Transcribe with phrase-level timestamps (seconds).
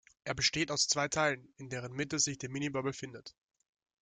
[0.23, 3.35] Er besteht aus zwei Teilen, in deren Mitte sich die Minibar befindet.